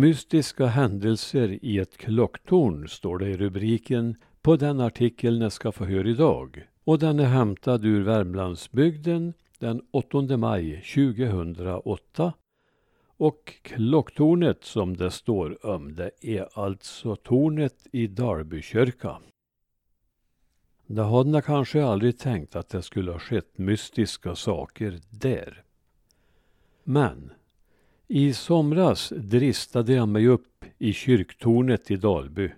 Mystiska 0.00 0.66
händelser 0.66 1.58
i 1.64 1.78
ett 1.78 1.96
klocktorn 1.96 2.88
står 2.88 3.18
det 3.18 3.28
i 3.28 3.36
rubriken 3.36 4.16
på 4.42 4.56
den 4.56 4.80
artikel 4.80 5.38
ni 5.38 5.50
ska 5.50 5.72
få 5.72 5.84
höra 5.84 6.08
idag. 6.08 6.66
Och 6.84 6.98
den 6.98 7.18
är 7.18 7.24
hämtad 7.24 7.84
ur 7.84 8.02
Värmlandsbygden 8.02 9.34
den 9.58 9.82
8 9.90 10.36
maj 10.36 10.82
2008. 10.94 12.32
Och 13.16 13.54
klocktornet 13.62 14.64
som 14.64 14.96
det 14.96 15.10
står 15.10 15.66
om 15.66 15.94
det 15.94 16.10
är 16.20 16.48
alltså 16.54 17.16
tornet 17.16 17.86
i 17.92 18.06
Dalby 18.06 18.62
kyrka. 18.62 19.16
Det 20.86 21.02
hade 21.02 21.30
jag 21.30 21.44
kanske 21.44 21.84
aldrig 21.84 22.18
tänkt 22.18 22.56
att 22.56 22.68
det 22.68 22.82
skulle 22.82 23.12
ha 23.12 23.18
skett 23.18 23.58
mystiska 23.58 24.34
saker 24.34 25.00
där. 25.10 25.62
Men 26.84 27.32
i 28.12 28.32
somras 28.32 29.12
dristade 29.16 29.92
jag 29.92 30.08
mig 30.08 30.26
upp 30.26 30.64
i 30.78 30.92
kyrktornet 30.92 31.90
i 31.90 31.96
Dalby. 31.96 32.50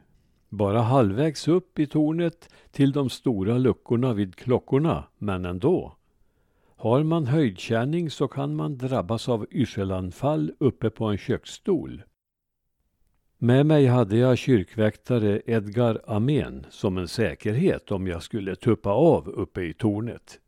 Bara 0.48 0.80
halvvägs 0.80 1.48
upp 1.48 1.78
i 1.78 1.86
tornet 1.86 2.48
till 2.70 2.92
de 2.92 3.10
stora 3.10 3.58
luckorna 3.58 4.12
vid 4.12 4.34
klockorna, 4.34 5.04
men 5.18 5.44
ändå. 5.44 5.96
Har 6.76 7.02
man 7.02 7.26
höjdkänning 7.26 8.10
så 8.10 8.28
kan 8.28 8.56
man 8.56 8.78
drabbas 8.78 9.28
av 9.28 9.46
yrselanfall 9.50 10.52
uppe 10.58 10.90
på 10.90 11.04
en 11.04 11.18
köksstol. 11.18 12.02
Med 13.38 13.66
mig 13.66 13.86
hade 13.86 14.16
jag 14.16 14.38
kyrkväktare 14.38 15.42
Edgar 15.46 16.00
Amen 16.06 16.66
som 16.70 16.98
en 16.98 17.08
säkerhet 17.08 17.90
om 17.90 18.06
jag 18.06 18.22
skulle 18.22 18.56
tuppa 18.56 18.90
av 18.90 19.28
uppe 19.28 19.62
i 19.62 19.74
tornet. 19.74 20.38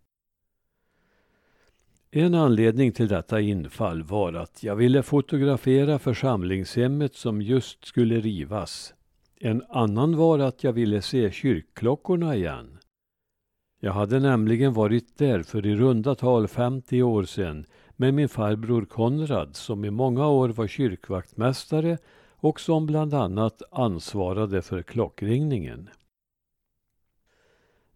En 2.16 2.34
anledning 2.34 2.92
till 2.92 3.08
detta 3.08 3.40
infall 3.40 4.02
var 4.02 4.32
att 4.32 4.62
jag 4.62 4.76
ville 4.76 5.02
fotografera 5.02 5.98
församlingshemmet 5.98 7.14
som 7.14 7.42
just 7.42 7.84
skulle 7.84 8.20
rivas. 8.20 8.94
En 9.40 9.62
annan 9.68 10.16
var 10.16 10.38
att 10.38 10.64
jag 10.64 10.72
ville 10.72 11.02
se 11.02 11.30
kyrkklockorna 11.30 12.36
igen. 12.36 12.78
Jag 13.80 13.92
hade 13.92 14.20
nämligen 14.20 14.72
varit 14.72 15.18
där 15.18 15.42
för 15.42 15.66
i 15.66 15.76
runda 15.76 16.14
tal 16.14 16.48
50 16.48 17.02
år 17.02 17.24
sedan 17.24 17.66
med 17.96 18.14
min 18.14 18.28
farbror 18.28 18.84
Konrad 18.84 19.56
som 19.56 19.84
i 19.84 19.90
många 19.90 20.28
år 20.28 20.48
var 20.48 20.66
kyrkvaktmästare 20.66 21.98
och 22.30 22.60
som 22.60 22.86
bland 22.86 23.14
annat 23.14 23.62
ansvarade 23.70 24.62
för 24.62 24.82
klockringningen. 24.82 25.88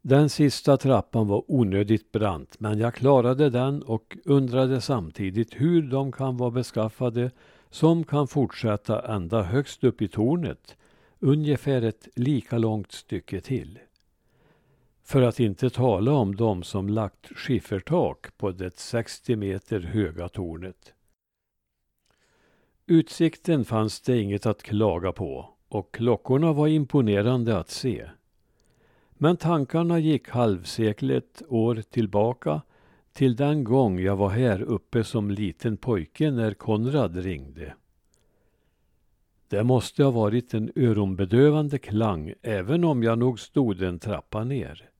Den 0.08 0.28
sista 0.28 0.76
trappan 0.76 1.28
var 1.28 1.44
onödigt 1.46 2.12
brant 2.12 2.60
men 2.60 2.78
jag 2.78 2.94
klarade 2.94 3.50
den 3.50 3.82
och 3.82 4.18
undrade 4.24 4.80
samtidigt 4.80 5.54
hur 5.54 5.82
de 5.82 6.12
kan 6.12 6.36
vara 6.36 6.50
beskaffade 6.50 7.30
som 7.70 8.04
kan 8.04 8.28
fortsätta 8.28 9.14
ända 9.14 9.42
högst 9.42 9.84
upp 9.84 10.02
i 10.02 10.08
tornet, 10.08 10.76
ungefär 11.18 11.82
ett 11.82 12.08
lika 12.14 12.58
långt 12.58 12.92
stycke 12.92 13.40
till. 13.40 13.78
För 15.04 15.22
att 15.22 15.40
inte 15.40 15.70
tala 15.70 16.12
om 16.12 16.36
de 16.36 16.62
som 16.62 16.88
lagt 16.88 17.26
skiffertak 17.36 18.26
på 18.36 18.50
det 18.50 18.78
60 18.78 19.36
meter 19.36 19.80
höga 19.80 20.28
tornet. 20.28 20.92
Utsikten 22.86 23.64
fanns 23.64 24.00
det 24.00 24.18
inget 24.18 24.46
att 24.46 24.62
klaga 24.62 25.12
på 25.12 25.48
och 25.68 25.94
klockorna 25.94 26.52
var 26.52 26.68
imponerande 26.68 27.58
att 27.58 27.70
se. 27.70 28.08
Men 29.20 29.36
tankarna 29.36 29.98
gick 29.98 30.28
halvseklet 30.28 31.42
år 31.48 31.74
tillbaka 31.90 32.62
till 33.12 33.36
den 33.36 33.64
gång 33.64 34.00
jag 34.00 34.16
var 34.16 34.28
här 34.28 34.62
uppe 34.62 35.04
som 35.04 35.30
liten 35.30 35.76
pojke 35.76 36.30
när 36.30 36.54
Konrad 36.54 37.16
ringde. 37.16 37.74
Det 39.48 39.64
måste 39.64 40.04
ha 40.04 40.10
varit 40.10 40.54
en 40.54 40.72
öronbedövande 40.76 41.78
klang 41.78 42.34
även 42.42 42.84
om 42.84 43.02
jag 43.02 43.18
nog 43.18 43.40
stod 43.40 43.82
en 43.82 43.98
trappa 43.98 44.44
ner. 44.44 44.90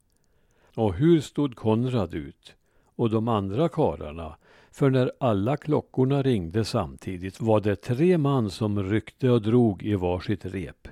Och 0.74 0.94
hur 0.94 1.20
stod 1.20 1.56
Konrad 1.56 2.14
ut? 2.14 2.54
Och 2.96 3.10
de 3.10 3.28
andra 3.28 3.68
karlarna? 3.68 4.36
För 4.70 4.90
när 4.90 5.12
alla 5.20 5.56
klockorna 5.56 6.22
ringde 6.22 6.64
samtidigt 6.64 7.40
var 7.40 7.60
det 7.60 7.76
tre 7.76 8.18
man 8.18 8.50
som 8.50 8.82
ryckte 8.82 9.30
och 9.30 9.42
drog 9.42 9.82
i 9.82 9.94
varsitt 9.94 10.44
rep. 10.44 10.88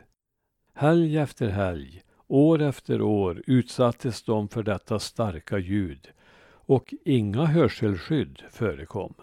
Helg 0.75 1.19
efter 1.19 1.49
helg 1.49 2.03
År 2.29 2.63
efter 2.63 3.03
år 3.03 3.43
utsattes 3.47 4.23
de 4.23 4.49
för 4.49 4.63
detta 4.63 4.99
starka 4.99 5.59
ljud 5.59 6.09
och 6.49 6.95
inga 7.05 7.45
hörselskydd 7.45 8.43
förekom. 8.51 9.15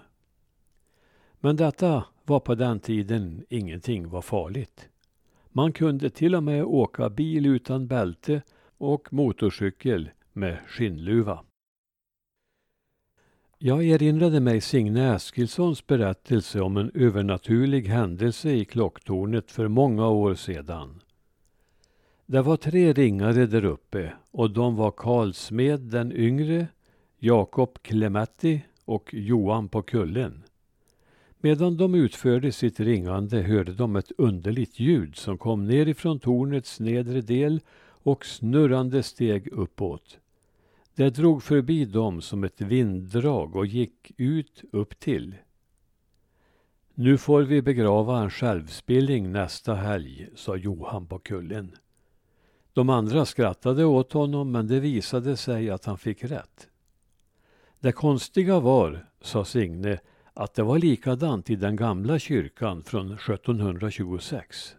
Men 1.40 1.56
detta 1.56 2.06
var 2.24 2.40
på 2.40 2.56
den 2.56 2.80
tiden 2.80 3.46
ingenting 3.50 4.10
var 4.10 4.22
farligt. 4.22 4.90
Man 5.50 5.74
kunde 5.74 6.10
till 6.10 6.36
och 6.36 6.44
med 6.44 6.64
åka 6.64 7.10
bil 7.10 7.46
utan 7.46 7.88
bälte 7.88 8.42
och 8.78 9.14
motorcykel 9.14 10.10
med 10.34 10.58
skinnluva. 10.68 11.44
Jag 13.58 13.84
erinrade 13.84 14.40
mig 14.40 14.62
Signe 14.62 15.16
Eskilssons 15.16 15.88
berättelse 15.88 16.62
om 16.62 16.78
en 16.78 16.92
övernaturlig 16.94 17.88
händelse 17.88 18.52
i 18.52 18.66
klocktornet 18.66 19.52
för 19.52 19.68
många 19.68 20.08
år 20.08 20.36
sedan. 20.36 21.02
Det 22.34 22.42
var 22.42 22.58
tre 22.58 22.94
ringare 22.94 23.46
där 23.46 23.66
uppe 23.66 24.14
och 24.32 24.52
de 24.52 24.76
var 24.76 24.92
Karlsmed 24.92 25.80
den 25.80 26.12
yngre, 26.12 26.68
Jakob 27.20 27.80
Klemetti 27.82 28.62
och 28.86 29.14
Johan 29.14 29.70
på 29.70 29.82
kullen. 29.82 30.44
Medan 31.40 31.78
de 31.78 31.96
utförde 31.96 32.52
sitt 32.52 32.80
ringande 32.80 33.42
hörde 33.42 33.74
de 33.74 33.96
ett 33.96 34.12
underligt 34.18 34.80
ljud 34.80 35.16
som 35.16 35.38
kom 35.38 35.68
nerifrån 35.68 36.20
tornets 36.20 36.80
nedre 36.80 37.22
del 37.22 37.60
och 37.86 38.26
snurrande 38.26 39.04
steg 39.04 39.48
uppåt. 39.48 40.20
Det 40.96 41.10
drog 41.10 41.44
förbi 41.44 41.86
dem 41.86 42.22
som 42.22 42.44
ett 42.44 42.62
vinddrag 42.62 43.56
och 43.56 43.66
gick 43.66 44.12
ut 44.18 44.64
upp 44.72 45.00
till. 45.00 45.36
Nu 46.94 47.18
får 47.18 47.42
vi 47.42 47.62
begrava 47.62 48.22
en 48.22 48.30
självspilling 48.30 49.32
nästa 49.32 49.76
helg, 49.76 50.28
sa 50.36 50.56
Johan 50.56 51.08
på 51.08 51.20
kullen. 51.20 51.72
De 52.74 52.90
andra 52.90 53.26
skrattade 53.26 53.86
åt 53.86 54.14
honom 54.14 54.52
men 54.52 54.68
det 54.68 54.80
visade 54.80 55.38
sig 55.38 55.70
att 55.70 55.86
han 55.86 55.98
fick 55.98 56.24
rätt. 56.24 56.68
Det 57.80 57.92
konstiga 57.92 58.60
var, 58.60 59.06
sa 59.22 59.46
Signe, 59.46 60.00
att 60.34 60.54
det 60.54 60.64
var 60.64 60.78
likadant 60.78 61.50
i 61.50 61.56
den 61.56 61.76
gamla 61.76 62.20
kyrkan 62.20 62.84
från 62.84 63.12
1726. 63.12 64.76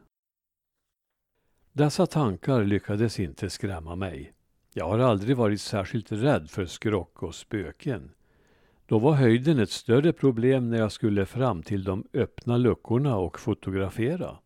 Dessa 1.72 2.06
tankar 2.06 2.64
lyckades 2.64 3.20
inte 3.20 3.50
skrämma 3.50 3.96
mig. 3.96 4.32
Jag 4.72 4.88
har 4.88 4.98
aldrig 4.98 5.36
varit 5.36 5.60
särskilt 5.60 6.12
rädd 6.12 6.50
för 6.50 6.66
skrock 6.66 7.22
och 7.22 7.34
spöken. 7.34 8.10
Då 8.86 8.98
var 8.98 9.12
höjden 9.12 9.58
ett 9.58 9.70
större 9.70 10.12
problem 10.12 10.70
när 10.70 10.78
jag 10.78 10.92
skulle 10.92 11.26
fram 11.26 11.62
till 11.62 11.84
de 11.84 12.06
öppna 12.12 12.56
luckorna 12.56 13.16
och 13.16 13.40
fotografera. 13.40 14.38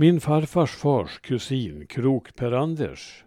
Min 0.00 0.20
farfars 0.20 0.70
fars 0.70 1.18
kusin 1.18 1.86
Krok 1.86 2.36
Per-Anders 2.36 3.24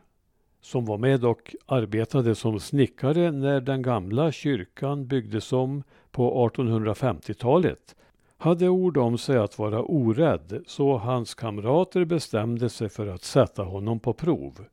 som 0.61 0.85
var 0.85 0.97
med 0.97 1.25
och 1.25 1.55
arbetade 1.65 2.35
som 2.35 2.59
snickare 2.59 3.31
när 3.31 3.61
den 3.61 3.81
gamla 3.81 4.31
kyrkan 4.31 5.07
byggdes 5.07 5.53
om 5.53 5.83
på 6.11 6.49
1850-talet 6.49 7.95
hade 8.37 8.69
ord 8.69 8.97
om 8.97 9.17
sig 9.17 9.37
att 9.37 9.59
vara 9.59 9.83
orädd 9.83 10.63
så 10.67 10.97
hans 10.97 11.33
kamrater 11.33 12.05
bestämde 12.05 12.69
sig 12.69 12.89
för 12.89 13.07
att 13.07 13.23
sätta 13.23 13.63
honom 13.63 13.99
på 13.99 14.13
prov. 14.13 14.65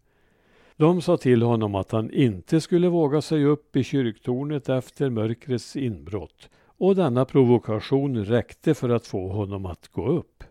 De 0.76 1.02
sa 1.02 1.16
till 1.16 1.42
honom 1.42 1.74
att 1.74 1.90
han 1.92 2.10
inte 2.10 2.60
skulle 2.60 2.88
våga 2.88 3.20
sig 3.20 3.44
upp 3.44 3.76
i 3.76 3.84
kyrktornet 3.84 4.68
efter 4.68 5.10
mörkrets 5.10 5.76
inbrott 5.76 6.48
och 6.66 6.96
denna 6.96 7.24
provokation 7.24 8.24
räckte 8.24 8.74
för 8.74 8.88
att 8.88 9.06
få 9.06 9.28
honom 9.28 9.66
att 9.66 9.88
gå 9.88 10.08
upp. 10.08 10.44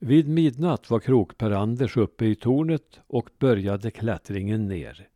Vid 0.00 0.28
midnatt 0.28 0.90
var 0.90 0.98
Krok-Per-Anders 1.00 1.96
uppe 1.96 2.26
i 2.26 2.34
tornet 2.34 3.00
och 3.06 3.30
började 3.38 3.90
klättringen 3.90 4.68
ner. 4.68 5.08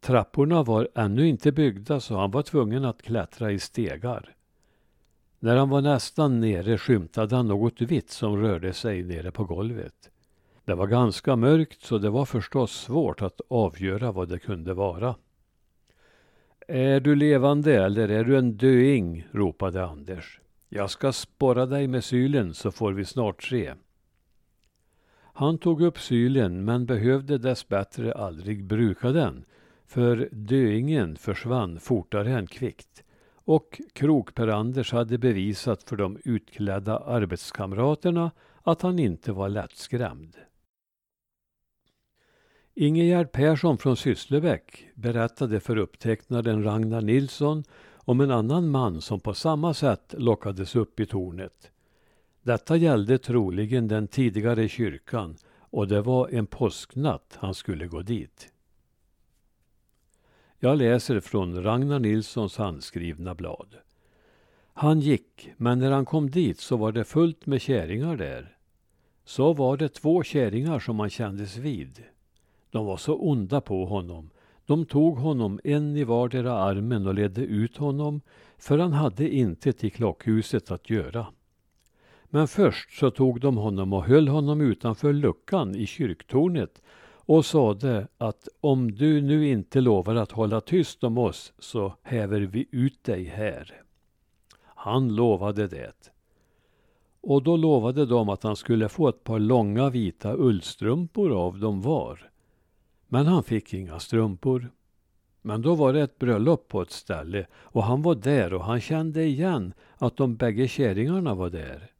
Trapporna 0.00 0.62
var 0.62 0.88
ännu 0.94 1.28
inte 1.28 1.52
byggda 1.52 2.00
så 2.00 2.16
han 2.16 2.30
var 2.30 2.42
tvungen 2.42 2.84
att 2.84 3.02
klättra 3.02 3.52
i 3.52 3.58
stegar. 3.58 4.34
När 5.38 5.56
han 5.56 5.68
var 5.68 5.80
nästan 5.80 6.40
nere 6.40 6.78
skymtade 6.78 7.36
han 7.36 7.48
något 7.48 7.80
vitt 7.80 8.10
som 8.10 8.36
rörde 8.36 8.72
sig 8.72 9.02
nere 9.02 9.30
på 9.30 9.44
golvet. 9.44 10.10
Det 10.64 10.74
var 10.74 10.86
ganska 10.86 11.36
mörkt 11.36 11.82
så 11.82 11.98
det 11.98 12.10
var 12.10 12.24
förstås 12.24 12.72
svårt 12.72 13.22
att 13.22 13.40
avgöra 13.48 14.12
vad 14.12 14.28
det 14.28 14.38
kunde 14.38 14.74
vara. 14.74 15.14
Är 16.68 17.00
du 17.00 17.14
levande 17.14 17.84
eller 17.84 18.08
är 18.08 18.24
du 18.24 18.38
en 18.38 18.56
döing? 18.56 19.26
ropade 19.32 19.84
Anders. 19.86 20.40
Jag 20.76 20.90
ska 20.90 21.12
sporra 21.12 21.66
dig 21.66 21.86
med 21.86 22.04
sylen 22.04 22.54
så 22.54 22.70
får 22.70 22.92
vi 22.92 23.04
snart 23.04 23.42
se. 23.42 23.74
Han 25.16 25.58
tog 25.58 25.82
upp 25.82 26.00
sylen 26.00 26.64
men 26.64 26.86
behövde 26.86 27.38
dessbättre 27.38 28.12
aldrig 28.12 28.64
bruka 28.64 29.12
den 29.12 29.44
för 29.86 30.28
döingen 30.32 31.16
försvann 31.16 31.80
fortare 31.80 32.32
än 32.32 32.46
kvickt 32.46 33.04
och 33.34 33.80
Krok-Per-Anders 33.92 34.92
hade 34.92 35.18
bevisat 35.18 35.82
för 35.82 35.96
de 35.96 36.18
utklädda 36.24 36.98
arbetskamraterna 36.98 38.30
att 38.62 38.82
han 38.82 38.98
inte 38.98 39.32
var 39.32 39.48
lättskrämd. 39.48 40.36
Ingegerd 42.74 43.32
Persson 43.32 43.78
från 43.78 43.96
Sysslebäck 43.96 44.88
berättade 44.94 45.60
för 45.60 45.76
upptecknaren 45.76 46.64
Ragnar 46.64 47.02
Nilsson 47.02 47.64
om 48.04 48.20
en 48.20 48.30
annan 48.30 48.68
man 48.68 49.00
som 49.00 49.20
på 49.20 49.34
samma 49.34 49.74
sätt 49.74 50.14
lockades 50.18 50.76
upp 50.76 51.00
i 51.00 51.06
tornet. 51.06 51.70
Detta 52.42 52.76
gällde 52.76 53.18
troligen 53.18 53.88
den 53.88 54.08
tidigare 54.08 54.68
kyrkan 54.68 55.36
och 55.58 55.88
det 55.88 56.00
var 56.00 56.28
en 56.28 56.46
påsknatt 56.46 57.36
han 57.40 57.54
skulle 57.54 57.86
gå 57.86 58.02
dit. 58.02 58.52
Jag 60.58 60.78
läser 60.78 61.20
från 61.20 61.62
Ragnar 61.62 61.98
Nilssons 61.98 62.56
handskrivna 62.56 63.34
blad. 63.34 63.76
Han 64.72 65.00
gick, 65.00 65.50
men 65.56 65.78
när 65.78 65.90
han 65.90 66.04
kom 66.04 66.30
dit 66.30 66.60
så 66.60 66.76
var 66.76 66.92
det 66.92 67.04
fullt 67.04 67.46
med 67.46 67.60
käringar 67.60 68.16
där. 68.16 68.56
Så 69.24 69.52
var 69.52 69.76
det 69.76 69.88
två 69.88 70.22
käringar 70.22 70.78
som 70.78 71.00
han 71.00 71.10
kändes 71.10 71.56
vid. 71.56 72.02
De 72.70 72.86
var 72.86 72.96
så 72.96 73.14
onda 73.14 73.60
på 73.60 73.84
honom. 73.84 74.30
De 74.66 74.86
tog 74.86 75.16
honom 75.18 75.60
en 75.64 75.96
i 75.96 76.04
vardera 76.04 76.52
armen 76.52 77.06
och 77.06 77.14
ledde 77.14 77.40
ut 77.40 77.76
honom, 77.76 78.20
för 78.58 78.78
han 78.78 78.92
hade 78.92 79.34
inte 79.34 79.72
till 79.72 79.92
klockhuset 79.92 80.70
att 80.70 80.90
göra. 80.90 81.26
Men 82.24 82.48
först 82.48 82.98
så 82.98 83.10
tog 83.10 83.40
de 83.40 83.56
honom 83.56 83.92
och 83.92 84.04
höll 84.04 84.28
honom 84.28 84.60
utanför 84.60 85.12
luckan 85.12 85.74
i 85.74 85.86
kyrktornet 85.86 86.82
och 87.26 87.44
sade 87.44 88.08
att 88.18 88.48
om 88.60 88.92
du 88.92 89.20
nu 89.20 89.48
inte 89.48 89.80
lovar 89.80 90.14
att 90.14 90.32
hålla 90.32 90.60
tyst 90.60 91.04
om 91.04 91.18
oss 91.18 91.52
så 91.58 91.94
häver 92.02 92.40
vi 92.40 92.68
ut 92.70 93.04
dig 93.04 93.24
här. 93.24 93.82
Han 94.64 95.16
lovade 95.16 95.66
det. 95.66 96.10
Och 97.20 97.42
då 97.42 97.56
lovade 97.56 98.06
de 98.06 98.28
att 98.28 98.42
han 98.42 98.56
skulle 98.56 98.88
få 98.88 99.08
ett 99.08 99.24
par 99.24 99.38
långa 99.38 99.90
vita 99.90 100.34
ullstrumpor 100.36 101.32
av 101.32 101.58
dem 101.58 101.82
var. 101.82 102.30
Men 103.14 103.26
han 103.26 103.42
fick 103.42 103.74
inga 103.74 104.00
strumpor. 104.00 104.70
Men 105.42 105.62
då 105.62 105.74
var 105.74 105.92
det 105.92 106.00
ett 106.00 106.18
bröllop 106.18 106.68
på 106.68 106.82
ett 106.82 106.90
ställe 106.90 107.46
och 107.54 107.84
han 107.84 108.02
var 108.02 108.14
där 108.14 108.52
och 108.52 108.64
han 108.64 108.80
kände 108.80 109.24
igen 109.24 109.74
att 109.96 110.16
de 110.16 110.36
bägge 110.36 110.68
kärringarna 110.68 111.34
var 111.34 111.50
där. 111.50 111.90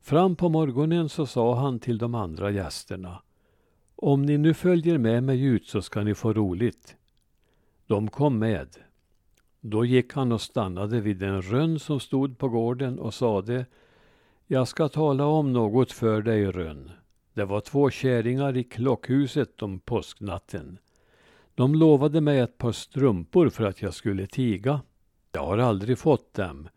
Fram 0.00 0.36
på 0.36 0.48
morgonen 0.48 1.08
så 1.08 1.26
sa 1.26 1.54
han 1.54 1.78
till 1.78 1.98
de 1.98 2.14
andra 2.14 2.50
gästerna. 2.50 3.22
Om 3.96 4.22
ni 4.22 4.38
nu 4.38 4.54
följer 4.54 4.98
med 4.98 5.22
mig 5.22 5.42
ut 5.42 5.66
så 5.66 5.82
ska 5.82 6.02
ni 6.02 6.14
få 6.14 6.32
roligt. 6.32 6.96
De 7.86 8.08
kom 8.08 8.38
med. 8.38 8.68
Då 9.60 9.84
gick 9.84 10.12
han 10.12 10.32
och 10.32 10.40
stannade 10.40 11.00
vid 11.00 11.22
en 11.22 11.42
rönn 11.42 11.78
som 11.78 12.00
stod 12.00 12.38
på 12.38 12.48
gården 12.48 12.98
och 12.98 13.14
sade 13.14 13.66
Jag 14.46 14.68
ska 14.68 14.88
tala 14.88 15.26
om 15.26 15.52
något 15.52 15.92
för 15.92 16.22
dig 16.22 16.46
Rönn. 16.46 16.90
Det 17.34 17.44
var 17.44 17.60
två 17.60 17.90
käringar 17.90 18.56
i 18.56 18.64
klockhuset 18.64 19.62
om 19.62 19.80
påsknatten. 19.80 20.78
De 21.54 21.74
lovade 21.74 22.20
mig 22.20 22.38
ett 22.38 22.58
par 22.58 22.72
strumpor 22.72 23.48
för 23.48 23.64
att 23.64 23.82
jag 23.82 23.94
skulle 23.94 24.26
tiga. 24.26 24.80
Jag 25.32 25.46
har 25.46 25.58
aldrig 25.58 25.98
fått 25.98 26.34
dem. 26.34 26.68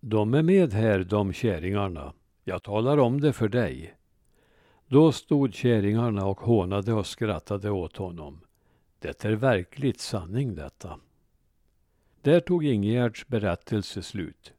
De 0.00 0.34
är 0.34 0.42
med 0.42 0.72
här, 0.72 1.04
de 1.04 1.32
käringarna. 1.32 2.12
Jag 2.44 2.62
talar 2.62 2.98
om 2.98 3.20
det 3.20 3.32
för 3.32 3.48
dig. 3.48 3.94
Då 4.86 5.12
stod 5.12 5.54
käringarna 5.54 6.26
och 6.26 6.40
hånade 6.40 6.92
och 6.92 7.06
skrattade 7.06 7.70
åt 7.70 7.96
honom. 7.96 8.40
Det 8.98 9.24
är 9.24 9.32
verkligt 9.32 10.00
sanning 10.00 10.54
detta. 10.54 11.00
Där 12.22 12.40
tog 12.40 12.64
Ingegärds 12.64 13.26
berättelse 13.26 14.02
slut. 14.02 14.52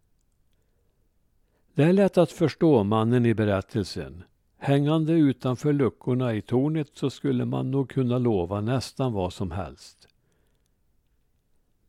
Det 1.73 1.83
är 1.83 1.93
lätt 1.93 2.17
att 2.17 2.31
förstå 2.31 2.83
mannen 2.83 3.25
i 3.25 3.33
berättelsen. 3.33 4.23
Hängande 4.57 5.13
utanför 5.13 5.73
luckorna 5.73 6.33
i 6.33 6.41
tornet 6.41 6.89
så 6.93 7.09
skulle 7.09 7.45
man 7.45 7.71
nog 7.71 7.89
kunna 7.89 8.17
lova 8.17 8.61
nästan 8.61 9.13
vad 9.13 9.33
som 9.33 9.51
helst. 9.51 10.07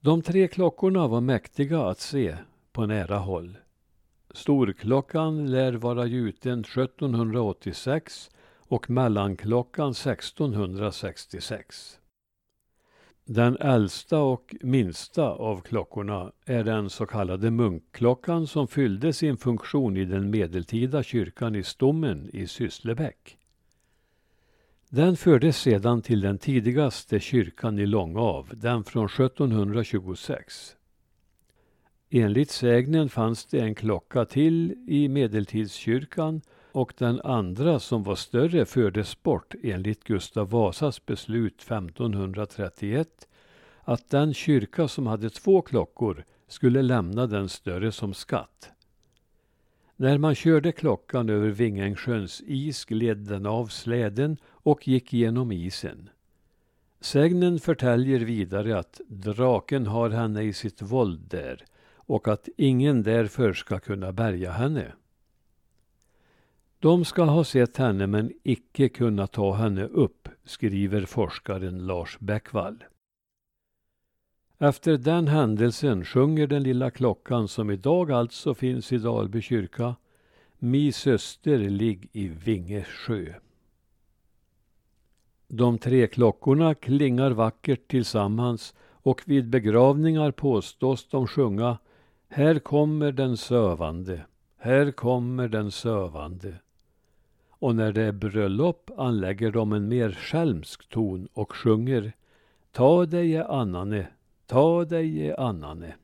De 0.01 0.23
tre 0.23 0.49
klockorna 0.49 1.09
var 1.09 1.21
mäktiga 1.21 1.83
att 1.83 2.01
se 2.01 2.37
på 2.73 2.87
nära 2.87 3.19
håll. 3.19 3.57
Storklockan 4.31 5.51
lär 5.51 5.73
vara 5.73 6.07
gjuten 6.07 6.61
1786 6.61 8.31
och 8.59 8.91
mellanklockan 8.91 9.91
1666. 9.91 11.99
Den 13.31 13.57
äldsta 13.57 14.21
och 14.21 14.57
minsta 14.61 15.23
av 15.23 15.61
klockorna 15.61 16.33
är 16.45 16.65
den 16.65 16.91
så 16.91 17.07
kallade 17.07 17.51
munkklockan 17.51 18.47
som 18.47 18.69
fyllde 18.69 19.13
sin 19.13 19.37
funktion 19.37 19.97
i 19.97 20.05
den 20.05 20.31
medeltida 20.31 21.03
kyrkan 21.03 21.55
i 21.55 21.63
Stommen 21.63 22.31
i 22.33 22.47
Sysslebäck. 22.47 23.39
Den 24.89 25.17
fördes 25.17 25.57
sedan 25.57 26.03
till 26.03 26.21
den 26.21 26.39
tidigaste 26.39 27.21
kyrkan 27.21 27.79
i 27.79 27.87
Långav, 27.87 28.51
den 28.55 28.85
från 28.85 29.07
1726. 29.07 30.77
Enligt 32.11 32.51
sägnen 32.51 33.09
fanns 33.09 33.47
det 33.47 33.61
en 33.61 33.75
klocka 33.75 34.25
till 34.25 34.73
i 34.89 35.09
medeltidskyrkan 35.09 36.41
och 36.73 36.95
den 36.99 37.21
andra 37.21 37.79
som 37.79 38.03
var 38.03 38.15
större 38.15 38.67
fördes 38.67 39.23
bort 39.23 39.55
enligt 39.63 40.05
Gustav 40.05 40.51
Vasas 40.51 41.07
beslut 41.07 41.63
1531 41.63 43.29
att 43.83 44.11
den 44.11 44.35
kyrka 44.35 44.89
som 44.89 45.07
hade 45.07 45.31
två 45.31 45.63
klockor 45.63 46.25
skulle 46.49 46.83
lämna 46.83 47.27
den 47.27 47.49
större 47.49 47.93
som 47.93 48.15
skatt. 48.15 48.71
När 49.97 50.19
man 50.19 50.35
körde 50.35 50.73
klockan 50.73 51.29
över 51.29 51.49
Vingängsjöns 51.49 52.43
is 52.47 52.85
gled 52.85 53.19
den 53.19 53.47
av 53.47 53.67
släden 53.67 54.37
och 54.47 54.89
gick 54.89 55.13
genom 55.13 55.53
isen. 55.53 56.11
Sägnen 57.01 57.59
förtäljer 57.59 58.21
vidare 58.21 58.79
att 58.79 59.01
draken 59.09 59.87
har 59.87 60.11
henne 60.11 60.43
i 60.43 60.53
sitt 60.53 60.83
våld 60.83 61.21
där 61.31 61.65
och 61.95 62.29
att 62.29 62.49
ingen 62.57 63.03
därför 63.03 63.53
ska 63.53 63.79
kunna 63.79 64.13
bärga 64.13 64.53
henne. 64.53 64.93
De 66.81 67.05
ska 67.05 67.25
ha 67.25 67.45
sett 67.45 67.77
henne 67.77 68.07
men 68.07 68.33
icke 68.43 68.89
kunna 68.89 69.27
ta 69.27 69.53
henne 69.53 69.85
upp, 69.85 70.29
skriver 70.45 71.05
forskaren 71.05 71.87
Lars 71.87 72.19
Bäckvall. 72.19 72.85
Efter 74.59 74.97
den 74.97 75.29
händelsen 75.29 76.05
sjunger 76.05 76.47
den 76.47 76.63
lilla 76.63 76.91
klockan 76.91 77.49
som 77.49 77.71
idag 77.71 78.13
alltså 78.13 78.55
finns 78.55 78.93
i 78.93 78.99
Dalby 78.99 79.43
kyrka 79.43 79.97
Mi 80.59 80.93
syster 80.93 81.59
ligg 81.59 82.09
i 82.13 82.29
Vingesjö. 82.29 83.35
De 85.49 85.79
tre 85.79 86.07
klockorna 86.07 86.75
klingar 86.75 87.31
vackert 87.31 87.89
tillsammans 87.89 88.75
och 88.81 89.23
vid 89.27 89.49
begravningar 89.49 90.31
påstås 90.31 91.09
de 91.09 91.27
sjunga 91.27 91.79
Här 92.29 92.59
kommer 92.59 93.13
den 93.13 93.37
sövande, 93.37 94.27
här 94.57 94.91
kommer 94.91 95.49
den 95.49 95.71
sövande. 95.71 96.55
Och 97.59 97.75
när 97.75 97.93
det 97.93 98.03
är 98.03 98.13
bröllop 98.13 98.91
anlägger 98.97 99.53
de 99.53 99.73
en 99.73 99.89
mer 99.89 100.11
skälmsk 100.13 100.89
ton 100.89 101.29
och 101.33 101.57
sjunger 101.57 102.13
Ta 102.73 103.07
dig 103.07 103.39
annane, 103.39 104.07
ta 104.47 104.85
dig 104.85 105.35
annane. 105.35 105.95